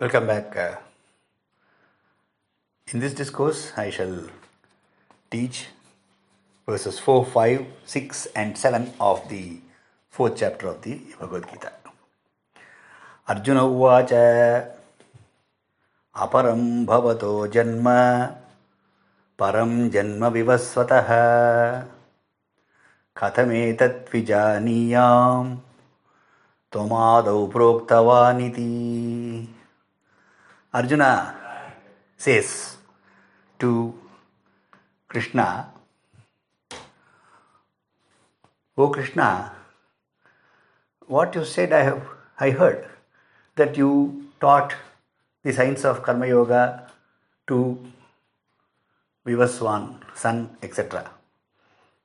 Welcome 0.00 0.26
back. 0.26 0.56
Uh, 0.56 0.74
in 2.88 2.98
this 2.98 3.14
discourse, 3.14 3.70
I 3.76 3.90
shall 3.90 4.26
teach 5.30 5.66
verses 6.66 6.98
4, 6.98 7.24
5, 7.24 7.64
6, 7.84 8.26
and 8.34 8.58
7 8.58 8.92
of 8.98 9.28
the 9.28 9.60
fourth 10.10 10.36
chapter 10.36 10.66
of 10.66 10.82
the 10.82 10.98
Bhagavad 11.20 11.46
Gita. 11.48 11.70
Arjun 13.28 13.58
उवाच 13.58 14.12
अपरं 16.26 16.84
भवतो 16.86 17.46
जन्म 17.54 17.86
परं 19.38 19.90
जन्म 19.94 20.26
विवस्वतः 20.38 21.08
कथमेतद्विजानीयाम् 23.22 24.18
त्वमादौ 26.72 27.40
प्रोक्तवानिति 27.54 28.70
Arjuna 30.74 31.36
says 32.16 32.76
to 33.60 33.94
Krishna, 35.06 35.68
O 38.76 38.88
Krishna, 38.88 39.52
what 41.06 41.32
you 41.36 41.44
said 41.44 41.72
I 41.72 41.84
have 41.84 42.02
I 42.40 42.50
heard 42.50 42.88
that 43.54 43.76
you 43.76 44.26
taught 44.40 44.74
the 45.44 45.52
science 45.52 45.84
of 45.84 46.02
Karma 46.02 46.26
Yoga 46.26 46.90
to 47.46 47.78
Vivaswan, 49.24 50.00
sun, 50.16 50.56
etc. 50.60 51.08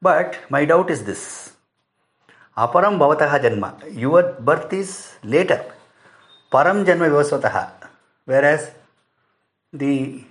But 0.00 0.38
my 0.48 0.64
doubt 0.64 0.88
is 0.88 1.04
this. 1.04 1.52
Aparam 2.56 2.98
bhavataha 2.98 3.42
janma. 3.42 3.94
Your 3.94 4.22
birth 4.40 4.72
is 4.72 5.12
later. 5.22 5.62
Param 6.50 6.86
janma 6.86 7.10
vivasvataha 7.10 7.83
Whereas 8.25 8.71
the 9.73 10.23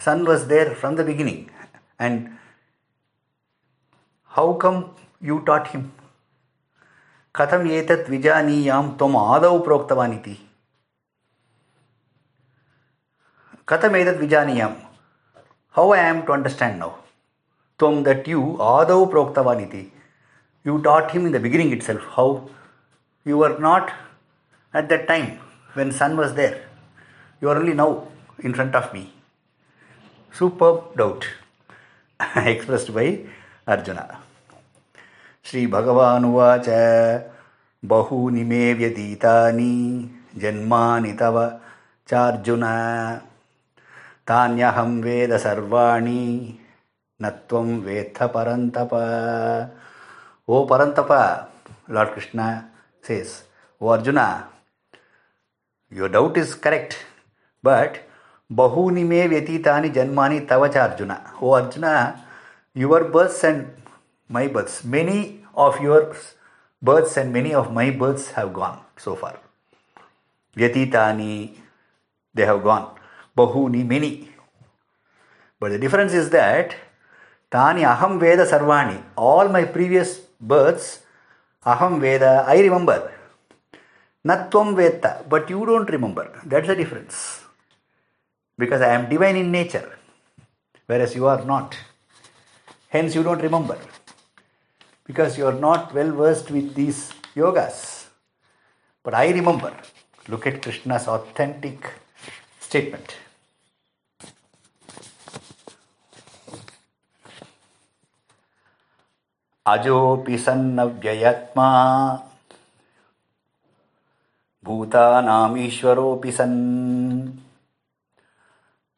son 0.00 0.24
was 0.24 0.48
there 0.48 0.74
from 0.74 0.96
the 0.96 1.04
beginning. 1.04 1.50
And 1.98 2.30
how 4.30 4.52
come 4.54 4.94
you 5.20 5.40
taught 5.46 5.68
him? 5.68 5.92
कथम 7.34 7.66
एतत् 7.70 8.08
विजानीयाम 8.10 8.88
त्वम 8.98 9.16
आदौ 9.16 9.58
प्रोक्तवान् 9.64 10.12
इति 10.14 10.36
कथम 13.68 13.96
एतत् 13.96 14.20
विजानीयाम 14.20 14.74
how 15.76 15.90
I 15.92 15.98
am 15.98 16.24
to 16.26 16.32
understand 16.32 16.80
now 16.80 16.94
त्वम 17.80 18.02
that 18.08 18.26
you 18.32 18.42
आदौ 18.68 19.04
प्रोक्तवान् 19.12 19.60
इति 19.60 19.84
you 20.64 20.80
taught 20.82 21.12
him 21.12 21.26
in 21.26 21.32
the 21.32 21.42
beginning 21.46 21.72
itself 21.72 22.08
how 22.16 22.26
you 23.26 23.38
were 23.38 23.56
not 23.58 23.92
at 24.74 24.88
that 24.88 25.06
time 25.06 25.38
When 25.75 25.91
sun 25.99 26.17
was 26.17 26.33
there 26.39 26.57
you 27.41 27.49
are 27.49 27.57
only 27.61 27.73
now 27.73 27.91
in 28.47 28.53
front 28.57 28.75
of 28.81 28.91
me 28.93 29.03
superb 30.39 30.83
doubt 31.01 31.25
expressed 32.53 32.93
by 32.97 33.07
arjuna 33.75 34.05
श्रीभगवानुवाच 35.45 36.67
बहूनि 37.83 38.43
मे 38.49 38.61
व्यतीतानि 38.79 39.73
जन्मानि 40.41 41.11
तव 41.21 41.37
चार्जुन 42.09 42.63
तान्यहं 44.29 45.01
वेद 45.03 45.35
सर्वाणि 45.45 46.23
न 47.21 47.29
त्वं 47.49 47.77
वेत्थ 47.87 48.23
परन्तप 48.35 48.93
O 50.49 50.63
परन्तप 50.71 51.11
Lord 51.89 52.13
Krishna 52.13 52.69
says, 53.01 53.43
O 53.81 53.89
Arjuna, 53.89 54.47
your 55.93 56.09
doubt 56.09 56.37
is 56.37 56.55
correct, 56.55 56.97
but 57.61 57.99
bahuni 58.51 59.05
me 59.05 59.21
vyatitani 59.33 59.93
janmani 59.93 60.47
tavacha 60.47 60.89
Arjuna. 60.89 61.33
O 61.41 61.53
Arjuna, 61.53 62.25
your 62.73 63.03
births 63.05 63.43
and 63.43 63.67
my 64.29 64.47
births, 64.47 64.83
many 64.83 65.39
of 65.55 65.79
your 65.81 66.15
births 66.81 67.17
and 67.17 67.31
many 67.31 67.53
of 67.53 67.71
my 67.71 67.89
births 67.91 68.31
have 68.31 68.53
gone 68.53 68.79
so 68.97 69.15
far. 69.15 69.39
Vyatitani, 70.55 71.55
they 72.33 72.45
have 72.45 72.63
gone. 72.63 72.95
Bahuni, 73.37 73.85
many. 73.85 74.29
But 75.59 75.71
the 75.71 75.79
difference 75.79 76.13
is 76.13 76.29
that 76.31 76.75
Tani 77.49 77.81
Aham 77.81 78.19
Veda 78.19 78.45
Sarvani, 78.45 79.01
all 79.15 79.47
my 79.49 79.63
previous 79.63 80.19
births, 80.41 80.99
Aham 81.65 81.99
Veda, 81.99 82.45
I 82.47 82.59
remember. 82.59 83.11
Natvam 84.26 84.76
Veta, 84.76 85.24
but 85.28 85.48
you 85.48 85.64
don't 85.64 85.88
remember. 85.90 86.40
That's 86.44 86.66
the 86.66 86.74
difference. 86.74 87.42
Because 88.56 88.80
I 88.82 88.94
am 88.94 89.08
divine 89.08 89.36
in 89.36 89.52
nature, 89.52 89.98
whereas 90.86 91.14
you 91.14 91.26
are 91.26 91.44
not. 91.44 91.76
Hence, 92.88 93.14
you 93.14 93.22
don't 93.22 93.40
remember. 93.40 93.78
Because 95.04 95.38
you 95.38 95.46
are 95.46 95.52
not 95.52 95.94
well 95.94 96.10
versed 96.12 96.50
with 96.50 96.74
these 96.74 97.12
yogas. 97.34 98.06
But 99.02 99.14
I 99.14 99.30
remember. 99.30 99.72
Look 100.28 100.46
at 100.46 100.60
Krishna's 100.62 101.06
authentic 101.08 101.90
statement. 102.60 103.16
अजोऽपि 109.66 110.36
सन्नव्ययात्मा 110.38 111.68
भूतानामीश्वरोऽपि 114.63 116.31
सन्। 116.31 117.29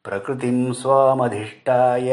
प्रकृतिं 0.04 0.72
स्वामधिष्ठाय। 0.72 2.10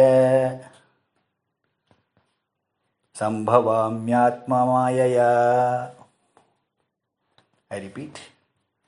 repeat, 7.73 8.15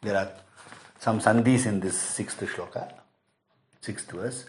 there 0.03 0.15
are 0.15 0.27
some 1.05 1.19
sandhis 1.19 1.65
in 1.65 1.81
this 1.83 1.97
sixth 2.19 2.43
shloka, 2.43 2.83
sixth 3.87 4.11
verse. 4.11 4.43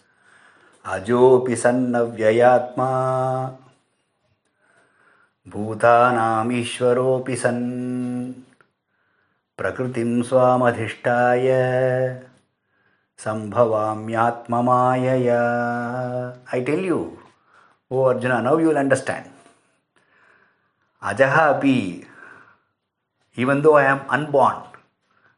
Ajopi 0.86 1.56
sannavyayatma 1.56 2.90
भूतानामीश्वरोऽपि 5.48 7.36
सन् 7.36 8.45
प्रकृतिं 9.58 10.22
स्वामधिष्ठाय 10.28 11.46
tell 16.66 16.82
you, 16.88 17.18
O 17.90 18.04
Arjuna, 18.08 18.42
now 18.42 18.58
you 18.58 18.68
will 18.68 18.76
understand. 18.76 19.30
Ajaha 21.02 21.56
api, 21.56 22.04
even 23.36 23.62
though 23.62 23.76
I 23.76 23.84
am 23.84 24.00
unborn, 24.10 24.56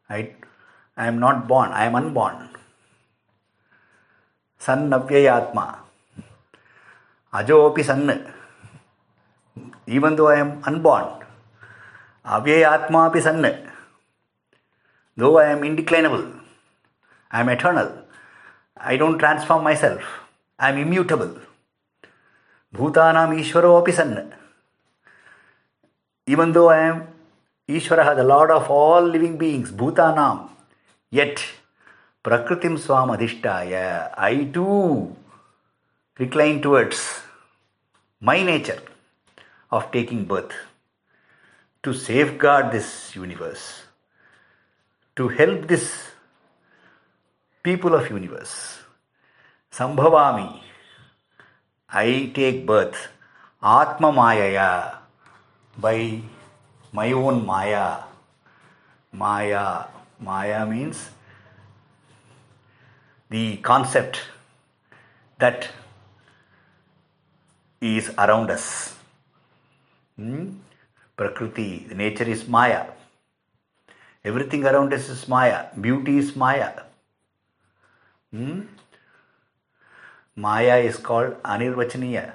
I, 0.09 0.35
I 0.97 1.07
am 1.07 1.19
not 1.19 1.47
born, 1.47 1.71
I 1.71 1.85
am 1.85 1.95
unborn. 1.95 2.49
San 4.57 4.89
Navyayatma. 4.89 5.75
Ajo 7.33 7.71
api 7.71 7.83
san. 7.83 8.33
even 9.87 10.15
though 10.15 10.27
I 10.27 10.39
am 10.39 10.61
unborn. 10.67 11.23
Avyayatma 12.25 13.09
api 13.09 13.21
sanna. 13.21 13.68
Though 15.19 15.37
I 15.37 15.47
am 15.51 15.61
indeclinable, 15.61 16.25
I 17.29 17.41
am 17.41 17.49
eternal. 17.49 17.91
I 18.77 18.95
don't 18.95 19.17
transform 19.19 19.63
myself. 19.65 20.01
I 20.57 20.69
am 20.69 20.77
immutable. 20.77 21.37
Bhutanam 22.73 23.37
Ishvaro 23.37 23.81
api 23.81 23.91
sanna. 23.91 24.25
Even 26.25 26.53
though 26.53 26.69
I 26.69 26.79
am 26.89 27.07
Ishvaraha, 27.67 28.15
the 28.15 28.23
Lord 28.23 28.49
of 28.49 28.69
all 28.69 29.01
living 29.01 29.37
beings, 29.37 29.71
Bhutanam, 29.71 30.49
yet 31.11 31.43
Prakritim 32.23 32.79
Swam 32.79 33.11
I 33.11 34.49
too 34.53 35.15
recline 36.17 36.61
towards 36.61 37.21
my 38.21 38.41
nature 38.43 38.81
of 39.69 39.91
taking 39.91 40.25
birth 40.25 40.53
to 41.83 41.93
safeguard 41.93 42.71
this 42.71 43.15
universe, 43.15 43.83
to 45.19 45.27
help 45.27 45.67
this 45.67 45.85
people 47.61 47.93
of 47.93 48.09
universe. 48.09 48.79
Sambhavami, 49.69 50.61
I 51.89 52.31
take 52.33 52.65
birth, 52.65 52.95
Atma 53.61 54.13
Mayaya, 54.13 54.95
by 55.77 56.21
my 56.93 57.11
own 57.11 57.45
Maya. 57.45 58.03
Maya, 59.11 59.87
Maya 60.21 60.65
means 60.65 61.09
the 63.29 63.57
concept 63.57 64.21
that 65.37 65.67
is 67.81 68.09
around 68.17 68.49
us. 68.51 68.95
Hmm? 70.15 70.51
Prakriti, 71.17 71.87
nature 71.93 72.29
is 72.37 72.47
Maya. 72.47 72.85
Everything 74.23 74.65
around 74.65 74.93
us 74.93 75.09
is 75.09 75.27
Maya. 75.27 75.67
Beauty 75.79 76.17
is 76.17 76.35
Maya. 76.35 76.71
Hmm? 78.31 78.61
Maya 80.35 80.77
is 80.77 80.97
called 80.97 81.41
Anirvachaniya. 81.43 82.33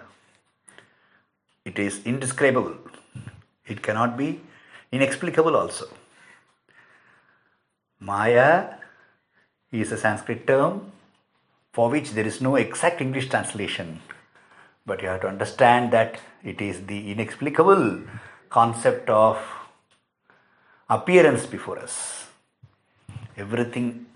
It 1.65 1.79
is 1.79 2.01
indescribable. 2.05 2.77
It 3.67 3.83
cannot 3.83 4.17
be 4.17 4.41
inexplicable 4.93 5.57
also. 5.57 5.87
Maya 8.01 8.75
is 9.73 9.93
a 9.93 9.97
Sanskrit 9.97 10.47
term 10.47 10.93
for 11.73 11.91
which 11.91 12.13
there 12.13 12.27
is 12.27 12.41
no 12.41 12.57
exact 12.57 13.01
English 13.01 13.29
translation. 13.29 14.01
But 14.87 15.03
you 15.03 15.09
have 15.09 15.23
to 15.23 15.29
understand 15.29 15.93
that 15.93 16.21
it 16.43 16.61
is 16.61 16.87
the 16.87 17.11
inexplicable 17.11 18.03
concept 18.51 19.09
of 19.09 19.39
appearance 20.89 21.47
before 21.47 21.79
us. 21.79 22.27
Everything 23.37 24.07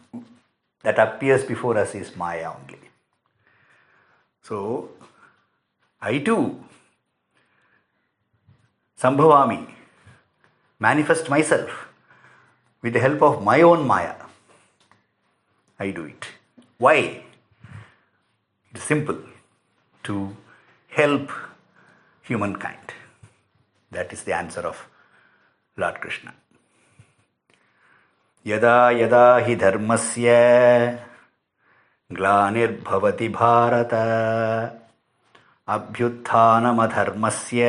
that 0.82 0.99
appears 0.99 1.44
before 1.44 1.76
us 1.76 1.94
is 1.94 2.15
Maya 2.17 2.53
only. 2.55 2.79
So, 4.43 4.91
I 6.00 6.19
too, 6.19 6.65
Sambhavami, 9.00 9.67
manifest 10.79 11.29
myself 11.29 11.88
with 12.82 12.93
the 12.93 13.00
help 13.00 13.23
of 13.23 13.43
my 13.43 13.62
own 13.62 13.87
Maya. 13.87 14.14
I 15.79 15.91
do 15.91 16.05
it. 16.05 16.26
Why? 16.79 17.25
It's 18.73 18.85
simple 18.85 19.19
to 20.05 20.37
help 20.88 21.31
humankind. 22.23 22.94
That 23.91 24.12
is 24.12 24.23
the 24.23 24.35
answer 24.35 24.61
of 24.61 24.87
Lord 25.76 26.00
Krishna. 26.00 26.35
यदा 28.49 28.91
यदा 28.91 29.37
हि 29.37 29.55
से 29.97 30.35
ग्लानिर्भवति 32.12 33.29
भारत। 33.29 33.95
अभ्युत्थानमधर्मस्य 35.69 37.65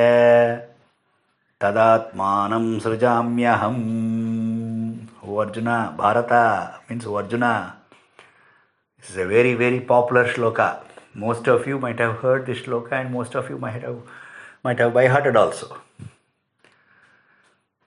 तदात्मानं 1.61 2.79
सृजाम्यहम्। 2.79 3.81
हम 5.23 5.35
Arjuna, 5.37 5.65
Bharata 5.97 6.29
means 6.91 7.07
O 7.07 7.13
Arjuna. 7.13 7.43
Is 9.03 9.19
a 9.19 9.23
very 9.23 9.53
very 9.55 9.79
popular 9.79 10.27
श्लोक 10.27 10.59
most 11.17 11.49
of 11.49 11.69
you 11.69 11.79
might 11.79 12.01
have 12.01 12.11
heard 12.23 12.45
this 12.45 12.59
and 12.93 13.09
most 13.11 13.35
most 13.35 13.51
you 13.51 13.57
may 13.57 13.71
might 13.71 13.85
have 13.85 13.99
might 14.65 14.81
by 14.81 14.89
by 14.89 15.05
hearted 15.07 15.37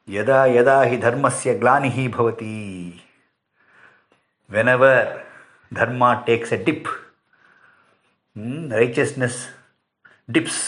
ಯದಾ 0.08 0.40
ಯದಾ 0.48 0.76
ಹಿ 0.82 0.96
ಧರ್ಮಸ್ಯ 0.96 1.50
ಗ್ಲಾನಿ 1.54 1.90
ಭವತಿ 2.08 2.54
whenever 4.50 5.10
dharma 5.72 6.04
takes 6.26 6.52
a 6.52 6.58
dip 6.64 6.88
righteousness 8.76 9.40
dips 10.28 10.62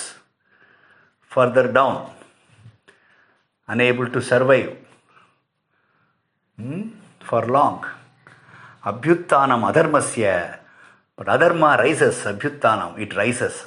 further 1.33 1.71
down 1.73 1.99
unable 3.69 4.09
to 4.13 4.21
survive 4.21 4.71
for 7.25 7.49
long 7.51 7.87
ಅಭ್ಯುತ್ಥಾನಂ 8.85 9.63
ಅಧರ್ಮಸ್ಯ 9.65 10.33
but 11.19 11.29
adharma 11.29 11.65
rises 11.77 12.21
ಅಭ್ಯುತ್ಥಾನಂ 12.27 12.93
it 12.99 13.15
rises 13.15 13.61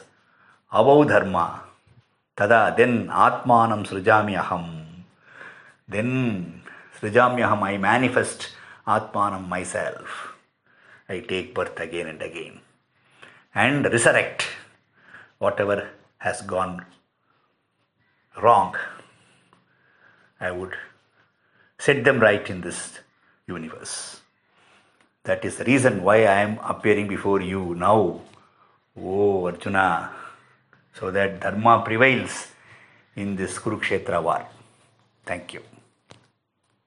ಅವೌ 0.72 0.98
ಧರ್ಮ 1.06 1.38
ತದಾ 2.38 2.64
ದೆನ್ 2.78 3.00
ಆತ್ಮಾನಂ 3.20 3.82
ಸೃಜಾಮಿ 3.84 4.36
ಅಹಂ 4.36 4.66
then 5.88 6.62
Srijamyaham, 7.00 7.62
I 7.64 7.78
manifest 7.78 8.50
Atmanam 8.86 9.48
myself. 9.48 10.36
I 11.10 11.20
take 11.20 11.54
birth 11.54 11.80
again 11.80 12.08
and 12.08 12.22
again 12.22 12.60
and 13.56 13.86
resurrect 13.86 14.48
whatever 15.40 15.90
has 16.18 16.42
gone 16.42 16.86
wrong. 18.42 18.76
I 20.40 20.52
would 20.52 20.76
set 21.80 22.04
them 22.04 22.20
right 22.20 22.48
in 22.50 22.62
this 22.62 23.00
universe. 23.48 24.22
That 25.24 25.44
is 25.44 25.58
the 25.58 25.66
reason 25.66 26.04
why 26.04 26.18
I 26.26 26.42
am 26.42 26.60
appearing 26.60 27.08
before 27.08 27.42
you 27.42 27.76
now, 27.76 28.22
O 28.98 29.46
Arjuna, 29.46 30.12
so 30.94 31.12
that 31.12 31.40
Dharma 31.42 31.82
prevails 31.84 32.48
in 33.16 33.36
this 33.36 33.58
Kurukshetra 33.58 34.22
war. 34.22 34.46
Thank 35.26 35.54
you. 35.54 35.62